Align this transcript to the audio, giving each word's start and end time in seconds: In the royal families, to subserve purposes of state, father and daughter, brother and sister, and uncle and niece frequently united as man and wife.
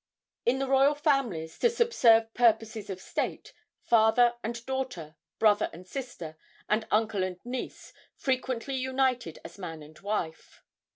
In 0.47 0.57
the 0.57 0.65
royal 0.65 0.95
families, 0.95 1.59
to 1.59 1.69
subserve 1.69 2.33
purposes 2.33 2.89
of 2.89 2.99
state, 2.99 3.53
father 3.83 4.33
and 4.43 4.65
daughter, 4.65 5.15
brother 5.37 5.69
and 5.71 5.85
sister, 5.87 6.37
and 6.67 6.87
uncle 6.89 7.21
and 7.23 7.37
niece 7.45 7.93
frequently 8.15 8.73
united 8.73 9.37
as 9.45 9.59
man 9.59 9.83
and 9.83 9.99
wife. 9.99 10.63